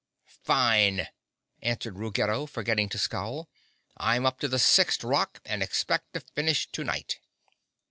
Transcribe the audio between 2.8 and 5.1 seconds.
to scowl. "I'm up to the sixth